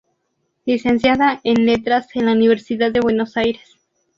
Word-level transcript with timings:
Licenciada 0.65 1.39
en 1.43 1.67
letras 1.67 2.07
en 2.15 2.25
la 2.25 2.31
Universidad 2.31 2.91
de 2.91 3.01
Buenos 3.01 3.37
Aires. 3.37 3.77